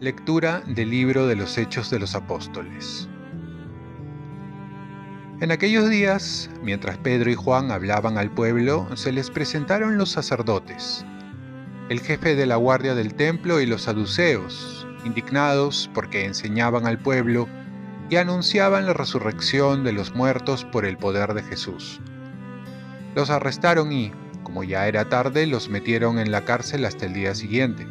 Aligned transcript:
Lectura 0.00 0.62
del 0.66 0.88
libro 0.88 1.26
de 1.26 1.36
los 1.36 1.58
Hechos 1.58 1.90
de 1.90 1.98
los 1.98 2.14
Apóstoles. 2.14 3.06
En 5.40 5.50
aquellos 5.50 5.90
días, 5.90 6.48
mientras 6.62 6.96
Pedro 6.96 7.30
y 7.30 7.34
Juan 7.34 7.70
hablaban 7.70 8.16
al 8.16 8.30
pueblo, 8.30 8.88
se 8.94 9.12
les 9.12 9.30
presentaron 9.30 9.98
los 9.98 10.10
sacerdotes, 10.10 11.04
el 11.90 12.00
jefe 12.00 12.34
de 12.34 12.46
la 12.46 12.56
guardia 12.56 12.94
del 12.94 13.14
templo 13.14 13.60
y 13.60 13.66
los 13.66 13.82
saduceos, 13.82 14.86
indignados 15.04 15.90
porque 15.92 16.24
enseñaban 16.24 16.86
al 16.86 16.98
pueblo 16.98 17.46
y 18.10 18.16
anunciaban 18.16 18.86
la 18.86 18.92
resurrección 18.92 19.84
de 19.84 19.92
los 19.92 20.14
muertos 20.14 20.64
por 20.64 20.84
el 20.84 20.96
poder 20.96 21.32
de 21.32 21.44
Jesús. 21.44 22.00
Los 23.14 23.30
arrestaron 23.30 23.92
y, 23.92 24.12
como 24.42 24.64
ya 24.64 24.88
era 24.88 25.08
tarde, 25.08 25.46
los 25.46 25.68
metieron 25.68 26.18
en 26.18 26.32
la 26.32 26.44
cárcel 26.44 26.84
hasta 26.84 27.06
el 27.06 27.14
día 27.14 27.36
siguiente. 27.36 27.86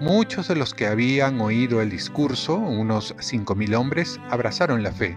Muchos 0.00 0.46
de 0.46 0.54
los 0.54 0.74
que 0.74 0.86
habían 0.86 1.40
oído 1.40 1.82
el 1.82 1.90
discurso, 1.90 2.56
unos 2.56 3.16
cinco 3.18 3.56
mil 3.56 3.74
hombres, 3.74 4.20
abrazaron 4.30 4.84
la 4.84 4.92
fe. 4.92 5.16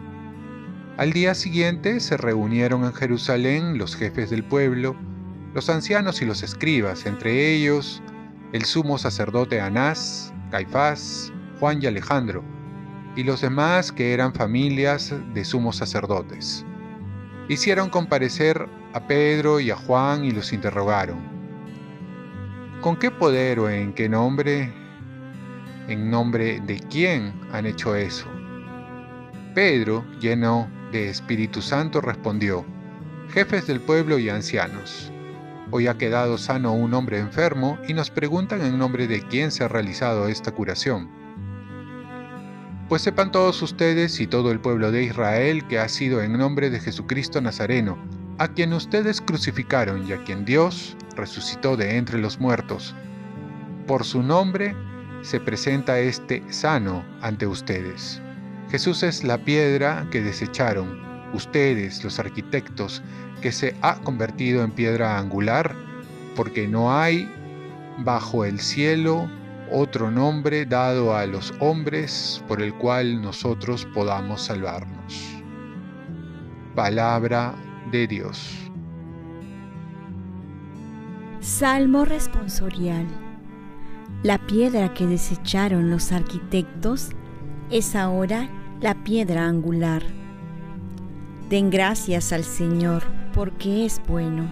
Al 0.98 1.14
día 1.14 1.36
siguiente 1.36 2.00
se 2.00 2.18
reunieron 2.18 2.84
en 2.84 2.94
Jerusalén 2.94 3.78
los 3.78 3.96
jefes 3.96 4.32
del 4.32 4.44
pueblo, 4.44 4.96
los 5.54 5.70
ancianos 5.70 6.22
y 6.24 6.26
los 6.26 6.42
escribas, 6.42 7.06
entre 7.06 7.54
ellos 7.54 8.02
el 8.54 8.66
sumo 8.66 8.98
sacerdote 8.98 9.62
Anás, 9.62 10.34
Caifás, 10.50 11.32
Juan 11.60 11.82
y 11.84 11.86
Alejandro, 11.86 12.44
y 13.18 13.24
los 13.24 13.42
demás 13.42 13.92
que 13.92 14.14
eran 14.14 14.32
familias 14.32 15.14
de 15.34 15.44
sumos 15.44 15.78
sacerdotes. 15.78 16.64
Hicieron 17.50 17.90
comparecer 17.90 18.70
a 18.94 19.08
Pedro 19.08 19.60
y 19.60 19.72
a 19.72 19.76
Juan 19.76 20.24
y 20.24 20.32
los 20.32 20.54
interrogaron. 20.54 21.18
¿Con 22.80 22.96
qué 22.96 23.10
poder 23.10 23.60
o 23.60 23.70
en 23.70 23.94
qué 23.94 24.08
nombre? 24.08 24.72
¿En 25.88 26.12
nombre 26.12 26.60
de 26.60 26.80
quién 26.80 27.34
han 27.52 27.66
hecho 27.66 27.96
eso? 27.96 28.28
Pedro, 29.56 30.06
lleno 30.20 30.70
de 30.92 31.10
Espíritu 31.10 31.64
Santo, 31.64 32.02
respondió, 32.02 32.64
Jefes 33.34 33.66
del 33.66 33.82
pueblo 33.82 34.20
y 34.20 34.30
ancianos, 34.30 35.12
hoy 35.72 35.88
ha 35.88 35.98
quedado 35.98 36.38
sano 36.38 36.74
un 36.74 36.94
hombre 36.94 37.18
enfermo 37.18 37.80
y 37.88 37.96
nos 37.96 38.12
preguntan 38.12 38.62
en 38.62 38.78
nombre 38.78 39.08
de 39.08 39.24
quién 39.24 39.50
se 39.50 39.64
ha 39.64 39.68
realizado 39.68 40.28
esta 40.28 40.52
curación. 40.52 41.27
Pues 42.90 43.02
sepan 43.02 43.34
todos 43.34 43.62
ustedes 43.62 44.18
y 44.22 44.28
todo 44.28 44.50
el 44.50 44.62
pueblo 44.62 44.92
de 44.94 45.04
Israel 45.04 45.68
que 45.68 45.78
ha 45.78 45.90
sido 45.90 46.22
en 46.22 46.38
nombre 46.38 46.70
de 46.70 46.80
Jesucristo 46.80 47.42
Nazareno, 47.42 47.98
a 48.38 48.48
quien 48.48 48.72
ustedes 48.72 49.20
crucificaron 49.20 50.08
y 50.08 50.14
a 50.14 50.24
quien 50.24 50.46
Dios 50.46 50.96
resucitó 51.18 51.76
de 51.76 51.98
entre 51.98 52.18
los 52.18 52.40
muertos. 52.40 52.96
Por 53.88 54.06
su 54.06 54.24
nombre 54.24 54.74
se 55.22 55.42
presenta 55.42 56.00
este 56.00 56.42
sano 56.50 57.04
ante 57.22 57.46
ustedes. 57.46 58.22
Jesús 58.72 59.04
es 59.04 59.26
la 59.26 59.38
piedra 59.38 60.08
que 60.10 60.22
desecharon, 60.22 60.98
ustedes, 61.34 62.02
los 62.06 62.20
arquitectos, 62.20 63.02
que 63.42 63.52
se 63.52 63.76
ha 63.82 63.96
convertido 63.96 64.64
en 64.64 64.72
piedra 64.72 65.20
angular, 65.20 65.76
porque 66.38 66.70
no 66.70 66.98
hay 66.98 67.30
bajo 67.98 68.46
el 68.46 68.62
cielo 68.62 69.30
otro 69.72 70.12
nombre 70.12 70.66
dado 70.66 71.16
a 71.16 71.26
los 71.26 71.54
hombres 71.60 72.44
por 72.48 72.62
el 72.62 72.74
cual 72.74 73.22
nosotros 73.22 73.88
podamos 73.94 74.42
salvarnos. 74.42 75.44
Palabra 76.76 77.56
de 77.92 78.08
Dios. 78.08 78.68
Salmo 81.40 82.06
responsorial. 82.06 83.06
La 84.24 84.38
piedra 84.38 84.94
que 84.94 85.06
desecharon 85.06 85.90
los 85.90 86.12
arquitectos 86.12 87.12
es 87.70 87.96
ahora 87.96 88.50
la 88.82 88.96
piedra 89.04 89.48
angular. 89.48 90.04
Den 91.50 91.70
gracias 91.70 92.34
al 92.34 92.44
Señor 92.44 93.04
porque 93.34 93.86
es 93.86 94.02
bueno, 94.08 94.52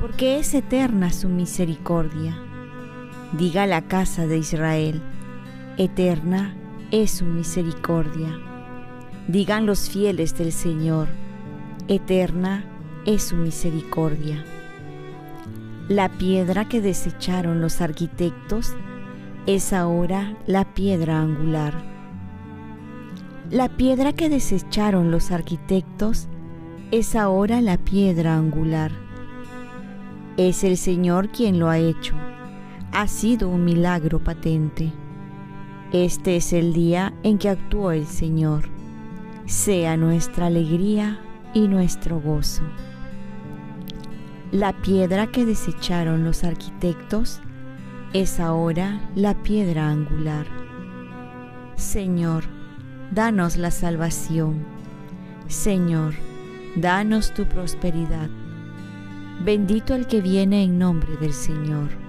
porque 0.00 0.38
es 0.38 0.54
eterna 0.54 1.12
su 1.12 1.28
misericordia. 1.28 2.47
Diga 3.32 3.66
la 3.66 3.82
casa 3.82 4.26
de 4.26 4.38
Israel, 4.38 5.02
eterna 5.76 6.56
es 6.90 7.10
su 7.10 7.26
misericordia. 7.26 8.40
Digan 9.26 9.66
los 9.66 9.90
fieles 9.90 10.38
del 10.38 10.50
Señor, 10.50 11.08
eterna 11.88 12.64
es 13.04 13.24
su 13.24 13.36
misericordia. 13.36 14.42
La 15.90 16.08
piedra 16.08 16.70
que 16.70 16.80
desecharon 16.80 17.60
los 17.60 17.82
arquitectos 17.82 18.72
es 19.44 19.74
ahora 19.74 20.34
la 20.46 20.64
piedra 20.72 21.20
angular. 21.20 21.74
La 23.50 23.68
piedra 23.68 24.14
que 24.14 24.30
desecharon 24.30 25.10
los 25.10 25.30
arquitectos 25.32 26.28
es 26.92 27.14
ahora 27.14 27.60
la 27.60 27.76
piedra 27.76 28.36
angular. 28.36 28.90
Es 30.38 30.64
el 30.64 30.78
Señor 30.78 31.28
quien 31.28 31.58
lo 31.58 31.68
ha 31.68 31.76
hecho. 31.76 32.14
Ha 32.92 33.06
sido 33.06 33.48
un 33.48 33.64
milagro 33.64 34.18
patente. 34.18 34.92
Este 35.92 36.36
es 36.36 36.52
el 36.52 36.72
día 36.72 37.12
en 37.22 37.38
que 37.38 37.48
actuó 37.48 37.92
el 37.92 38.06
Señor. 38.06 38.70
Sea 39.46 39.96
nuestra 39.96 40.46
alegría 40.46 41.20
y 41.54 41.68
nuestro 41.68 42.20
gozo. 42.20 42.64
La 44.50 44.72
piedra 44.72 45.26
que 45.26 45.44
desecharon 45.44 46.24
los 46.24 46.44
arquitectos 46.44 47.40
es 48.14 48.40
ahora 48.40 49.00
la 49.14 49.34
piedra 49.42 49.90
angular. 49.90 50.46
Señor, 51.76 52.44
danos 53.12 53.56
la 53.58 53.70
salvación. 53.70 54.64
Señor, 55.46 56.14
danos 56.74 57.34
tu 57.34 57.44
prosperidad. 57.44 58.30
Bendito 59.44 59.94
el 59.94 60.06
que 60.06 60.20
viene 60.22 60.64
en 60.64 60.78
nombre 60.78 61.16
del 61.18 61.34
Señor. 61.34 62.07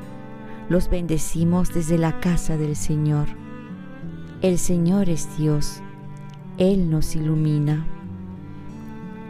Los 0.69 0.87
bendecimos 0.87 1.73
desde 1.73 1.97
la 1.97 2.19
casa 2.19 2.55
del 2.55 2.75
Señor. 2.75 3.27
El 4.43 4.59
Señor 4.59 5.09
es 5.09 5.35
Dios. 5.35 5.81
Él 6.59 6.91
nos 6.91 7.15
ilumina. 7.15 7.87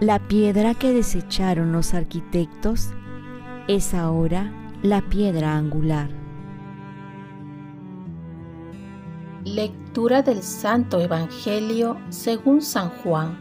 La 0.02 0.20
piedra 0.20 0.74
que 0.74 0.92
desecharon 0.92 1.72
los 1.72 1.94
arquitectos 1.94 2.90
es 3.70 3.94
ahora 3.94 4.52
la 4.84 5.02
piedra 5.02 5.56
angular. 5.56 6.10
Lectura 9.46 10.22
del 10.22 10.44
Santo 10.44 11.00
Evangelio 11.00 11.98
según 12.10 12.62
San 12.62 12.90
Juan. 12.90 13.38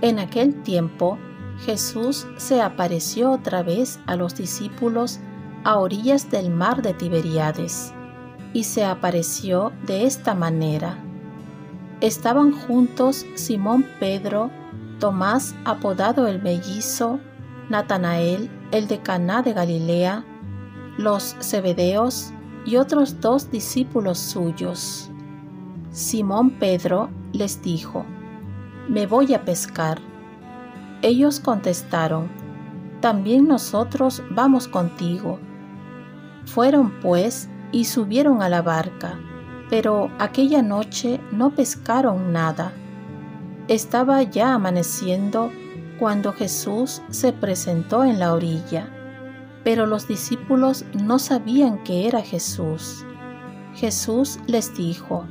En 0.00 0.18
aquel 0.18 0.62
tiempo 0.62 1.18
Jesús 1.66 2.26
se 2.38 2.62
apareció 2.62 3.30
otra 3.30 3.62
vez 3.62 4.00
a 4.06 4.16
los 4.16 4.34
discípulos 4.34 5.20
a 5.64 5.78
orillas 5.78 6.30
del 6.30 6.50
mar 6.50 6.82
de 6.82 6.94
Tiberíades, 6.94 7.92
y 8.52 8.64
se 8.64 8.84
apareció 8.84 9.72
de 9.86 10.04
esta 10.04 10.34
manera. 10.34 10.98
Estaban 12.00 12.52
juntos 12.52 13.24
Simón 13.34 13.86
Pedro, 14.00 14.50
Tomás 14.98 15.54
apodado 15.64 16.26
el 16.26 16.42
mellizo, 16.42 17.18
Natanael, 17.68 18.50
el 18.70 18.88
de 18.88 19.00
Caná 19.00 19.42
de 19.42 19.52
Galilea, 19.52 20.24
los 20.98 21.36
Zebedeos 21.40 22.32
y 22.64 22.76
otros 22.76 23.20
dos 23.20 23.50
discípulos 23.50 24.18
suyos. 24.18 25.10
Simón 25.90 26.50
Pedro 26.50 27.10
les 27.32 27.62
dijo, 27.62 28.04
Me 28.88 29.06
voy 29.06 29.34
a 29.34 29.44
pescar. 29.44 30.00
Ellos 31.02 31.40
contestaron, 31.40 32.28
También 33.00 33.48
nosotros 33.48 34.22
vamos 34.30 34.68
contigo. 34.68 35.38
Fueron 36.46 37.00
pues 37.00 37.48
y 37.70 37.84
subieron 37.84 38.42
a 38.42 38.48
la 38.48 38.62
barca, 38.62 39.18
pero 39.70 40.10
aquella 40.18 40.62
noche 40.62 41.20
no 41.30 41.50
pescaron 41.50 42.32
nada. 42.32 42.72
Estaba 43.68 44.22
ya 44.22 44.54
amaneciendo 44.54 45.50
cuando 45.98 46.32
Jesús 46.32 47.00
se 47.10 47.32
presentó 47.32 48.04
en 48.04 48.18
la 48.18 48.34
orilla, 48.34 48.88
pero 49.64 49.86
los 49.86 50.08
discípulos 50.08 50.84
no 50.92 51.18
sabían 51.18 51.82
que 51.84 52.06
era 52.06 52.20
Jesús. 52.22 53.06
Jesús 53.74 54.38
les 54.46 54.74
dijo, 54.76 55.24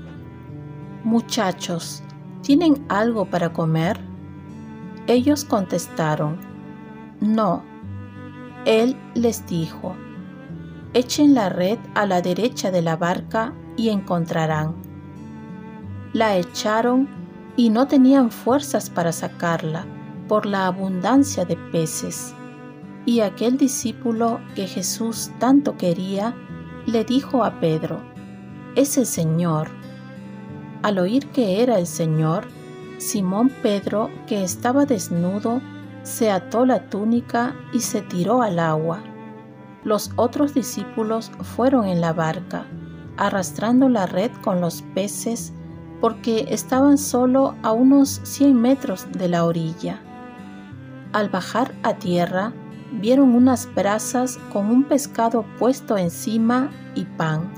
Muchachos, 1.03 2.01
¿tienen 2.41 2.85
algo 2.89 3.25
para 3.25 3.53
comer? 3.53 3.99
Ellos 5.07 5.45
contestaron, 5.45 6.39
No. 7.19 7.63
Él 8.65 8.95
les 9.15 9.45
dijo, 9.47 9.95
Echen 10.93 11.33
la 11.33 11.47
red 11.47 11.79
a 11.95 12.05
la 12.05 12.21
derecha 12.21 12.69
de 12.69 12.81
la 12.81 12.97
barca 12.97 13.53
y 13.77 13.89
encontrarán. 13.89 14.75
La 16.11 16.35
echaron 16.35 17.07
y 17.55 17.69
no 17.69 17.87
tenían 17.87 18.29
fuerzas 18.29 18.89
para 18.89 19.13
sacarla 19.13 19.85
por 20.27 20.45
la 20.45 20.67
abundancia 20.67 21.45
de 21.45 21.55
peces. 21.71 22.33
Y 23.05 23.21
aquel 23.21 23.57
discípulo 23.57 24.41
que 24.53 24.67
Jesús 24.67 25.31
tanto 25.39 25.77
quería 25.77 26.35
le 26.85 27.05
dijo 27.05 27.43
a 27.45 27.59
Pedro, 27.59 28.01
es 28.75 28.97
el 28.97 29.05
Señor. 29.05 29.69
Al 30.83 30.99
oír 30.99 31.27
que 31.27 31.61
era 31.63 31.79
el 31.79 31.87
Señor, 31.87 32.47
Simón 32.97 33.49
Pedro, 33.61 34.09
que 34.27 34.43
estaba 34.43 34.85
desnudo, 34.85 35.61
se 36.03 36.31
ató 36.31 36.65
la 36.65 36.89
túnica 36.89 37.55
y 37.73 37.79
se 37.79 38.01
tiró 38.01 38.41
al 38.41 38.59
agua. 38.59 39.03
Los 39.83 40.11
otros 40.15 40.53
discípulos 40.53 41.31
fueron 41.41 41.85
en 41.85 42.01
la 42.01 42.13
barca, 42.13 42.65
arrastrando 43.17 43.89
la 43.89 44.05
red 44.05 44.31
con 44.43 44.61
los 44.61 44.83
peces, 44.93 45.53
porque 45.99 46.47
estaban 46.49 46.97
solo 46.97 47.55
a 47.63 47.71
unos 47.71 48.21
100 48.23 48.59
metros 48.59 49.07
de 49.11 49.27
la 49.27 49.45
orilla. 49.45 50.01
Al 51.13 51.29
bajar 51.29 51.73
a 51.83 51.95
tierra, 51.95 52.53
vieron 52.91 53.33
unas 53.33 53.73
brasas 53.73 54.37
con 54.51 54.67
un 54.67 54.83
pescado 54.83 55.45
puesto 55.57 55.97
encima 55.97 56.69
y 56.95 57.05
pan. 57.05 57.51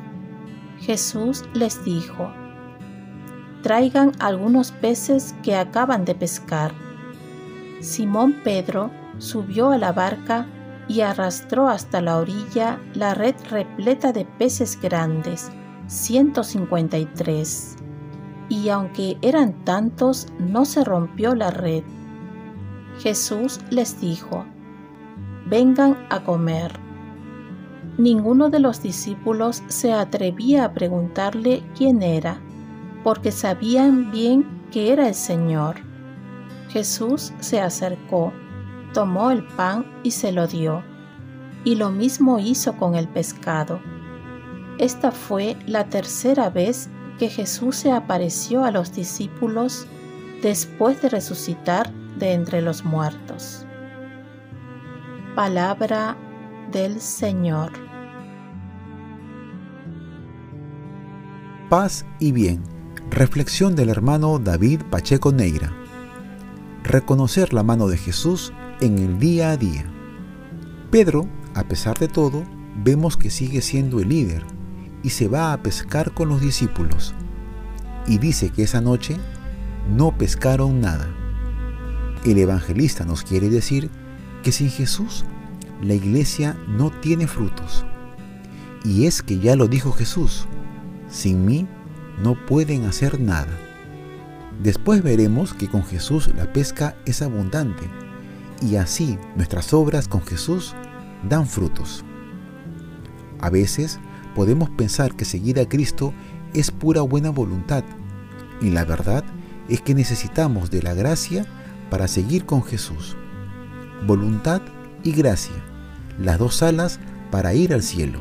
Jesús 0.80 1.44
les 1.54 1.84
dijo, 1.84 2.32
traigan 3.62 4.12
algunos 4.20 4.72
peces 4.72 5.36
que 5.42 5.56
acaban 5.56 6.06
de 6.06 6.16
pescar. 6.16 6.74
Simón 7.80 8.36
Pedro 8.44 8.92
subió 9.18 9.72
a 9.72 9.78
la 9.78 9.92
barca 9.92 10.46
y 10.88 11.02
arrastró 11.02 11.68
hasta 11.70 12.02
la 12.02 12.18
orilla 12.18 12.80
la 12.94 13.14
red 13.14 13.36
repleta 13.50 14.12
de 14.12 14.26
peces 14.26 14.80
grandes, 14.82 15.52
153. 15.88 17.76
Y 18.50 18.70
aunque 18.70 19.18
eran 19.22 19.54
tantos, 19.64 20.28
no 20.40 20.66
se 20.66 20.84
rompió 20.84 21.36
la 21.36 21.52
red. 21.52 21.84
Jesús 23.00 23.60
les 23.70 24.00
dijo, 24.00 24.46
vengan 25.48 25.98
a 26.10 26.24
comer. 26.24 26.80
Ninguno 27.98 28.50
de 28.50 28.60
los 28.60 28.82
discípulos 28.82 29.64
se 29.68 29.94
atrevía 29.94 30.66
a 30.66 30.74
preguntarle 30.74 31.64
quién 31.78 32.02
era, 32.02 32.40
porque 33.04 33.32
sabían 33.32 34.12
bien 34.12 34.64
que 34.72 34.92
era 34.92 35.08
el 35.08 35.16
Señor. 35.16 35.76
Jesús 36.70 37.34
se 37.40 37.62
acercó, 37.62 38.34
tomó 38.94 39.32
el 39.32 39.44
pan 39.44 39.86
y 40.04 40.12
se 40.12 40.32
lo 40.32 40.48
dio, 40.48 40.84
y 41.64 41.76
lo 41.76 41.92
mismo 41.92 42.40
hizo 42.40 42.78
con 42.78 42.96
el 42.96 43.08
pescado. 43.08 43.82
Esta 44.78 45.12
fue 45.12 45.58
la 45.66 45.86
tercera 45.86 46.50
vez 46.50 46.90
que 47.20 47.30
Jesús 47.30 47.76
se 47.76 47.92
apareció 47.92 48.64
a 48.64 48.72
los 48.72 48.94
discípulos 48.94 49.88
después 50.42 51.02
de 51.02 51.10
resucitar 51.10 51.92
de 52.18 52.34
entre 52.34 52.62
los 52.62 52.84
muertos. 52.84 53.66
Palabra 55.36 56.18
del 56.72 57.00
Señor. 57.00 57.72
Paz 61.70 62.06
y 62.20 62.32
bien. 62.32 62.62
Reflexión 63.10 63.76
del 63.76 63.90
hermano 63.90 64.40
David 64.40 64.82
Pacheco 64.90 65.32
Neira. 65.32 65.72
Reconocer 66.84 67.54
la 67.54 67.64
mano 67.64 67.88
de 67.88 67.98
Jesús 67.98 68.54
en 68.84 68.98
el 68.98 69.18
día 69.18 69.52
a 69.52 69.58
día. 69.58 69.86
Pedro, 70.92 71.30
a 71.56 71.64
pesar 71.64 71.98
de 72.00 72.10
todo, 72.10 72.44
vemos 72.84 73.16
que 73.16 73.30
sigue 73.30 73.62
siendo 73.62 74.02
el 74.02 74.10
líder 74.10 74.44
y 75.04 75.12
se 75.12 75.30
va 75.30 75.54
a 75.54 75.64
pescar 75.64 76.14
con 76.14 76.28
los 76.28 76.42
discípulos. 76.42 77.14
Y 78.08 78.18
dice 78.18 78.50
que 78.50 78.64
esa 78.64 78.82
noche 78.82 79.16
no 79.96 80.18
pescaron 80.18 80.82
nada. 80.82 81.08
El 82.26 82.38
evangelista 82.38 83.06
nos 83.06 83.24
quiere 83.24 83.50
decir 83.50 83.90
que 84.44 84.52
sin 84.52 84.70
Jesús 84.70 85.24
la 85.82 85.94
iglesia 85.94 86.58
no 86.68 86.92
tiene 86.92 87.26
frutos. 87.26 87.86
Y 88.84 89.06
es 89.06 89.22
que 89.22 89.40
ya 89.40 89.56
lo 89.56 89.70
dijo 89.70 89.94
Jesús, 89.94 90.46
sin 91.08 91.46
mí 91.46 91.68
no 92.22 92.36
pueden 92.46 92.84
hacer 92.84 93.22
nada. 93.22 93.58
Después 94.62 95.04
veremos 95.04 95.54
que 95.54 95.70
con 95.70 95.86
Jesús 95.86 96.30
la 96.36 96.52
pesca 96.52 96.98
es 97.06 97.22
abundante 97.22 98.03
y 98.64 98.78
así 98.78 99.18
nuestras 99.36 99.74
obras 99.74 100.08
con 100.08 100.22
Jesús 100.22 100.74
dan 101.28 101.48
frutos. 101.48 102.04
A 103.40 103.50
veces 103.50 104.00
podemos 104.36 104.70
pensar 104.70 105.16
que 105.16 105.26
seguir 105.26 105.60
a 105.60 105.68
Cristo 105.68 106.14
es 106.54 106.72
pura 106.72 107.02
buena 107.02 107.30
voluntad 107.30 107.84
y 108.62 108.70
la 108.70 108.86
verdad 108.86 109.24
es 109.68 109.82
que 109.82 109.94
necesitamos 109.94 110.72
de 110.72 110.82
la 110.82 110.94
gracia 110.94 111.46
para 111.90 112.08
seguir 112.08 112.46
con 112.46 112.64
Jesús. 112.64 113.18
Voluntad 114.08 114.62
y 115.04 115.12
gracia, 115.12 115.56
las 116.20 116.40
dos 116.40 116.64
alas 116.64 117.00
para 117.32 117.54
ir 117.54 117.74
al 117.74 117.84
cielo. 117.84 118.20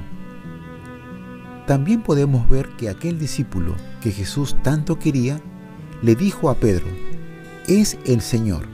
También 1.67 2.03
podemos 2.03 2.49
ver 2.49 2.69
que 2.71 2.89
aquel 2.89 3.19
discípulo 3.19 3.77
que 4.01 4.11
Jesús 4.11 4.57
tanto 4.63 4.99
quería 4.99 5.41
le 6.03 6.17
dijo 6.17 6.51
a 6.51 6.57
Pedro, 6.57 6.87
es 7.69 7.97
el 8.05 8.21
Señor. 8.21 8.72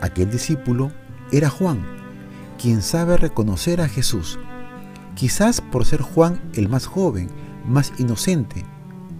Aquel 0.00 0.30
discípulo 0.30 0.92
era 1.30 1.50
Juan, 1.50 1.80
quien 2.60 2.82
sabe 2.82 3.16
reconocer 3.16 3.80
a 3.80 3.88
Jesús, 3.88 4.38
quizás 5.14 5.60
por 5.60 5.84
ser 5.84 6.00
Juan 6.00 6.40
el 6.54 6.68
más 6.68 6.86
joven, 6.86 7.28
más 7.66 7.92
inocente, 7.98 8.64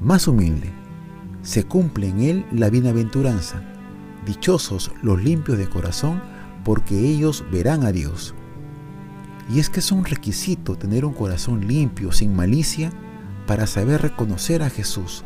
más 0.00 0.26
humilde. 0.26 0.72
Se 1.42 1.64
cumple 1.64 2.08
en 2.08 2.20
él 2.20 2.46
la 2.52 2.70
bienaventuranza. 2.70 3.62
Dichosos 4.26 4.90
los 5.02 5.22
limpios 5.22 5.58
de 5.58 5.68
corazón, 5.68 6.22
porque 6.64 6.98
ellos 6.98 7.44
verán 7.50 7.84
a 7.84 7.92
Dios. 7.92 8.34
Y 9.48 9.58
es 9.58 9.70
que 9.70 9.80
es 9.80 9.90
un 9.90 10.04
requisito 10.04 10.76
tener 10.76 11.04
un 11.04 11.14
corazón 11.14 11.66
limpio, 11.66 12.12
sin 12.12 12.36
malicia, 12.36 12.92
para 13.46 13.66
saber 13.66 14.02
reconocer 14.02 14.62
a 14.62 14.70
Jesús, 14.70 15.24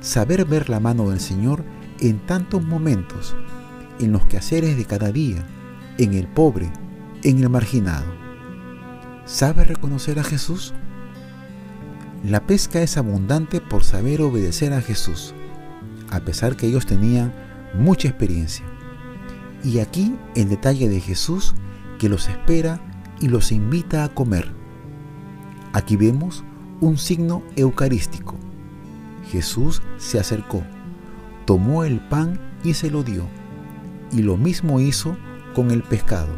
saber 0.00 0.44
ver 0.44 0.68
la 0.70 0.80
mano 0.80 1.10
del 1.10 1.20
Señor 1.20 1.64
en 1.98 2.18
tantos 2.24 2.62
momentos, 2.62 3.34
en 4.00 4.12
los 4.12 4.26
quehaceres 4.26 4.76
de 4.76 4.84
cada 4.84 5.12
día, 5.12 5.44
en 5.98 6.14
el 6.14 6.26
pobre, 6.26 6.70
en 7.22 7.38
el 7.42 7.48
marginado. 7.48 8.06
¿Sabe 9.24 9.64
reconocer 9.64 10.18
a 10.18 10.24
Jesús? 10.24 10.74
La 12.24 12.46
pesca 12.46 12.80
es 12.82 12.96
abundante 12.96 13.60
por 13.60 13.84
saber 13.84 14.22
obedecer 14.22 14.72
a 14.72 14.80
Jesús, 14.80 15.34
a 16.10 16.20
pesar 16.20 16.56
que 16.56 16.66
ellos 16.66 16.86
tenían 16.86 17.32
mucha 17.74 18.08
experiencia. 18.08 18.64
Y 19.64 19.78
aquí 19.78 20.16
el 20.34 20.48
detalle 20.48 20.88
de 20.88 21.00
Jesús 21.00 21.54
que 21.98 22.08
los 22.08 22.28
espera 22.28 22.80
y 23.20 23.28
los 23.28 23.52
invita 23.52 24.04
a 24.04 24.08
comer. 24.08 24.52
Aquí 25.72 25.96
vemos 25.96 26.44
un 26.80 26.98
signo 26.98 27.42
eucarístico. 27.56 28.36
Jesús 29.30 29.82
se 29.98 30.18
acercó, 30.18 30.62
tomó 31.46 31.84
el 31.84 32.00
pan 32.00 32.40
y 32.64 32.74
se 32.74 32.90
lo 32.90 33.02
dio, 33.02 33.26
y 34.12 34.22
lo 34.22 34.36
mismo 34.36 34.80
hizo 34.80 35.16
con 35.54 35.70
el 35.70 35.82
pescado. 35.82 36.30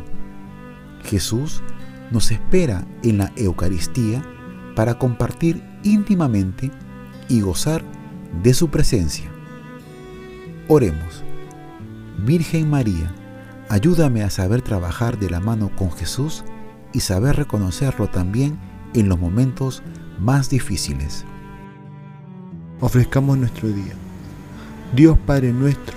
Jesús 1.05 1.63
nos 2.11 2.31
espera 2.31 2.87
en 3.03 3.19
la 3.19 3.33
Eucaristía 3.37 4.23
para 4.75 4.99
compartir 4.99 5.63
íntimamente 5.83 6.71
y 7.29 7.41
gozar 7.41 7.85
de 8.43 8.55
su 8.55 8.69
presencia. 8.69 9.31
Oremos. 10.69 11.23
Virgen 12.25 12.71
María, 12.71 13.13
ayúdame 13.69 14.23
a 14.23 14.31
saber 14.31 14.63
trabajar 14.63 15.19
de 15.19 15.31
la 15.31 15.41
mano 15.41 15.71
con 15.77 15.93
Jesús 15.93 16.45
y 16.93 17.01
saber 17.01 17.37
reconocerlo 17.37 18.09
también 18.09 18.59
en 18.95 19.09
los 19.09 19.19
momentos 19.19 19.83
más 20.19 20.49
difíciles. 20.49 21.25
Ofrezcamos 22.81 23.37
nuestro 23.37 23.69
día. 23.69 23.95
Dios 24.95 25.19
Padre 25.27 25.53
nuestro, 25.53 25.97